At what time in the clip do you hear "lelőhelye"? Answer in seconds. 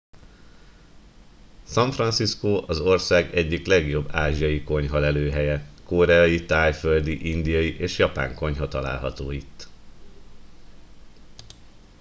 4.99-5.69